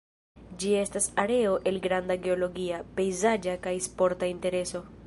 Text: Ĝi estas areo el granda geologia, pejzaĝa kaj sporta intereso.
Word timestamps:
Ĝi 0.63 0.71
estas 0.77 1.09
areo 1.23 1.51
el 1.73 1.77
granda 1.85 2.19
geologia, 2.25 2.81
pejzaĝa 2.99 3.57
kaj 3.69 3.77
sporta 3.91 4.37
intereso. 4.37 4.89